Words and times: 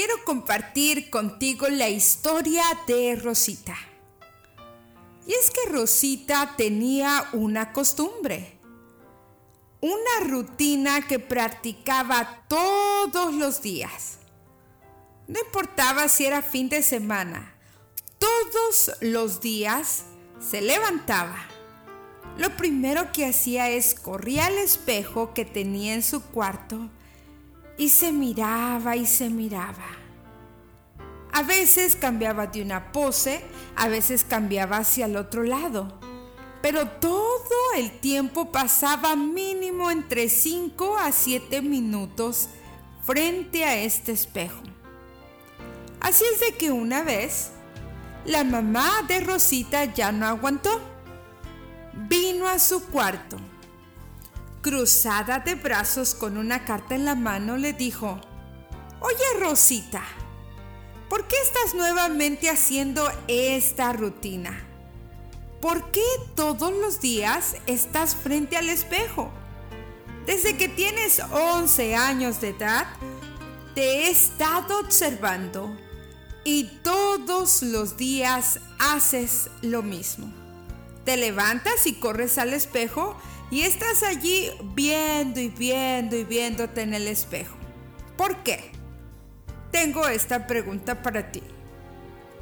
quiero 0.00 0.24
compartir 0.24 1.10
contigo 1.10 1.68
la 1.68 1.90
historia 1.90 2.64
de 2.86 3.16
Rosita. 3.16 3.76
Y 5.26 5.34
es 5.34 5.50
que 5.50 5.70
Rosita 5.70 6.54
tenía 6.56 7.28
una 7.34 7.74
costumbre, 7.74 8.58
una 9.82 10.26
rutina 10.26 11.06
que 11.06 11.18
practicaba 11.18 12.46
todos 12.48 13.34
los 13.34 13.60
días. 13.60 14.20
No 15.28 15.38
importaba 15.38 16.08
si 16.08 16.24
era 16.24 16.40
fin 16.40 16.70
de 16.70 16.82
semana, 16.82 17.54
todos 18.18 18.92
los 19.02 19.42
días 19.42 20.04
se 20.38 20.62
levantaba. 20.62 21.36
Lo 22.38 22.56
primero 22.56 23.12
que 23.12 23.26
hacía 23.26 23.68
es 23.68 23.94
corría 23.94 24.46
al 24.46 24.56
espejo 24.56 25.34
que 25.34 25.44
tenía 25.44 25.92
en 25.92 26.02
su 26.02 26.22
cuarto 26.22 26.88
y 27.80 27.88
se 27.88 28.12
miraba 28.12 28.94
y 28.94 29.06
se 29.06 29.30
miraba. 29.30 29.86
A 31.32 31.42
veces 31.42 31.96
cambiaba 31.96 32.46
de 32.46 32.60
una 32.60 32.92
pose, 32.92 33.40
a 33.74 33.88
veces 33.88 34.22
cambiaba 34.22 34.76
hacia 34.76 35.06
el 35.06 35.16
otro 35.16 35.44
lado, 35.44 35.98
pero 36.60 36.86
todo 36.86 37.32
el 37.78 37.90
tiempo 38.00 38.52
pasaba 38.52 39.16
mínimo 39.16 39.90
entre 39.90 40.28
5 40.28 40.98
a 40.98 41.10
7 41.10 41.62
minutos 41.62 42.50
frente 43.02 43.64
a 43.64 43.80
este 43.80 44.12
espejo. 44.12 44.60
Así 46.00 46.24
es 46.34 46.40
de 46.40 46.58
que 46.58 46.72
una 46.72 47.02
vez, 47.02 47.52
la 48.26 48.44
mamá 48.44 48.90
de 49.08 49.20
Rosita 49.20 49.86
ya 49.86 50.12
no 50.12 50.26
aguantó. 50.26 50.82
Vino 51.94 52.46
a 52.46 52.58
su 52.58 52.84
cuarto 52.88 53.38
cruzada 54.62 55.40
de 55.40 55.54
brazos 55.54 56.14
con 56.14 56.36
una 56.36 56.64
carta 56.64 56.94
en 56.94 57.04
la 57.04 57.14
mano, 57.14 57.56
le 57.56 57.72
dijo, 57.72 58.20
Oye 59.00 59.40
Rosita, 59.40 60.02
¿por 61.08 61.26
qué 61.26 61.36
estás 61.40 61.74
nuevamente 61.74 62.50
haciendo 62.50 63.10
esta 63.28 63.92
rutina? 63.92 64.66
¿Por 65.60 65.90
qué 65.90 66.04
todos 66.34 66.72
los 66.72 67.00
días 67.00 67.56
estás 67.66 68.14
frente 68.14 68.56
al 68.56 68.68
espejo? 68.68 69.30
Desde 70.26 70.56
que 70.56 70.68
tienes 70.68 71.20
11 71.20 71.94
años 71.94 72.40
de 72.40 72.50
edad, 72.50 72.86
te 73.74 73.82
he 73.82 74.10
estado 74.10 74.80
observando 74.80 75.74
y 76.44 76.64
todos 76.82 77.62
los 77.62 77.96
días 77.96 78.60
haces 78.78 79.50
lo 79.62 79.82
mismo. 79.82 80.39
Te 81.04 81.16
levantas 81.16 81.86
y 81.86 81.94
corres 81.94 82.38
al 82.38 82.52
espejo 82.52 83.16
y 83.50 83.62
estás 83.62 84.02
allí 84.02 84.50
viendo 84.74 85.40
y 85.40 85.48
viendo 85.48 86.16
y 86.16 86.24
viéndote 86.24 86.82
en 86.82 86.94
el 86.94 87.08
espejo. 87.08 87.56
¿Por 88.16 88.42
qué? 88.42 88.72
Tengo 89.70 90.06
esta 90.08 90.46
pregunta 90.46 91.02
para 91.02 91.32
ti. 91.32 91.42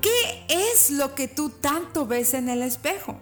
¿Qué 0.00 0.44
es 0.48 0.90
lo 0.90 1.14
que 1.14 1.28
tú 1.28 1.50
tanto 1.50 2.06
ves 2.06 2.34
en 2.34 2.48
el 2.48 2.62
espejo? 2.62 3.18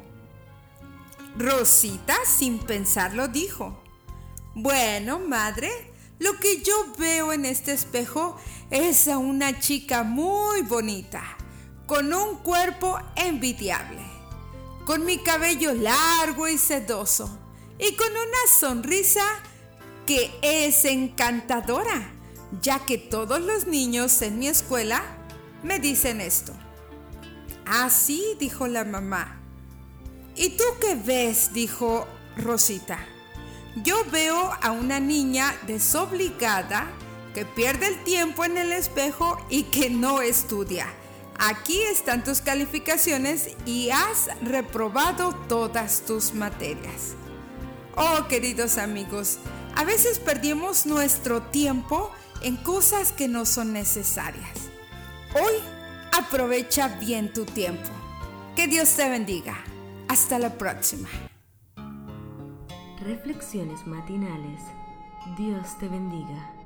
Rosita, 1.38 2.14
sin 2.24 2.58
pensarlo, 2.58 3.28
dijo, 3.28 3.82
bueno, 4.54 5.18
madre, 5.18 5.70
lo 6.18 6.38
que 6.38 6.62
yo 6.62 6.74
veo 6.98 7.32
en 7.32 7.44
este 7.44 7.72
espejo 7.72 8.38
es 8.70 9.06
a 9.06 9.18
una 9.18 9.60
chica 9.60 10.02
muy 10.02 10.62
bonita, 10.62 11.22
con 11.86 12.12
un 12.14 12.38
cuerpo 12.38 12.98
envidiable, 13.16 14.00
con 14.86 15.04
mi 15.04 15.18
cabello 15.18 15.74
largo 15.74 16.48
y 16.48 16.56
sedoso 16.56 17.28
y 17.76 17.94
con 17.96 18.10
una 18.10 18.58
sonrisa 18.58 19.24
que 20.06 20.32
es 20.40 20.84
encantadora, 20.84 22.12
ya 22.62 22.78
que 22.86 22.96
todos 22.96 23.40
los 23.40 23.66
niños 23.66 24.22
en 24.22 24.38
mi 24.38 24.46
escuela 24.46 25.02
me 25.64 25.80
dicen 25.80 26.20
esto. 26.20 26.52
Ah, 27.66 27.90
sí, 27.90 28.36
dijo 28.38 28.68
la 28.68 28.84
mamá. 28.84 29.40
¿Y 30.36 30.50
tú 30.50 30.62
qué 30.80 30.94
ves? 30.94 31.52
dijo 31.52 32.06
Rosita. 32.36 32.98
Yo 33.82 33.96
veo 34.12 34.52
a 34.62 34.70
una 34.70 35.00
niña 35.00 35.54
desobligada 35.66 36.86
que 37.34 37.44
pierde 37.44 37.88
el 37.88 38.04
tiempo 38.04 38.44
en 38.44 38.56
el 38.56 38.72
espejo 38.72 39.44
y 39.50 39.64
que 39.64 39.90
no 39.90 40.22
estudia. 40.22 40.86
Aquí 41.38 41.80
están 41.82 42.24
tus 42.24 42.40
calificaciones 42.40 43.56
y 43.66 43.90
has 43.90 44.28
reprobado 44.42 45.34
todas 45.48 46.02
tus 46.02 46.32
materias. 46.32 47.14
Oh, 47.94 48.26
queridos 48.28 48.78
amigos, 48.78 49.38
a 49.74 49.84
veces 49.84 50.18
perdimos 50.18 50.86
nuestro 50.86 51.42
tiempo 51.42 52.10
en 52.42 52.56
cosas 52.56 53.12
que 53.12 53.28
no 53.28 53.44
son 53.44 53.72
necesarias. 53.72 54.70
Hoy 55.34 55.54
aprovecha 56.12 56.88
bien 56.98 57.32
tu 57.32 57.44
tiempo. 57.44 57.88
Que 58.54 58.66
Dios 58.66 58.94
te 58.94 59.08
bendiga. 59.08 59.56
Hasta 60.08 60.38
la 60.38 60.56
próxima. 60.56 61.08
Reflexiones 63.00 63.86
matinales. 63.86 64.60
Dios 65.36 65.78
te 65.78 65.88
bendiga. 65.88 66.65